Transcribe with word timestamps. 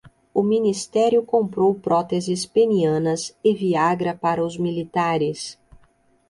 O 0.33 0.41
ministério 0.41 1.21
comprou 1.23 1.75
próteses 1.75 2.43
penianas 2.43 3.37
e 3.43 3.53
Viagra 3.53 4.15
para 4.19 4.43
os 4.43 4.57
militares 4.57 5.59